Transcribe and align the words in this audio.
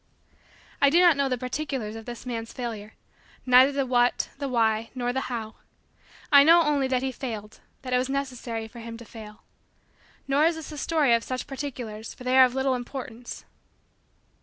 I 0.81 0.89
do 0.89 0.99
not 0.99 1.15
know 1.15 1.29
the 1.29 1.37
particulars 1.37 1.95
of 1.95 2.07
this 2.07 2.25
man's 2.25 2.51
failure 2.53 2.95
neither 3.45 3.71
the 3.71 3.85
what, 3.85 4.29
the 4.39 4.49
why, 4.49 4.89
nor 4.95 5.13
the 5.13 5.29
how. 5.29 5.57
I 6.31 6.43
know 6.43 6.63
only 6.63 6.87
that 6.87 7.03
he 7.03 7.11
failed 7.11 7.59
that 7.83 7.93
it 7.93 7.99
was 7.99 8.09
necessary 8.09 8.67
for 8.67 8.79
him 8.79 8.97
to 8.97 9.05
fail. 9.05 9.43
Nor 10.27 10.45
is 10.45 10.55
this 10.55 10.71
a 10.71 10.77
story 10.79 11.13
of 11.13 11.23
such 11.23 11.45
particulars 11.45 12.15
for 12.15 12.23
they 12.23 12.35
are 12.35 12.45
of 12.45 12.55
little 12.55 12.73
importance. 12.73 13.45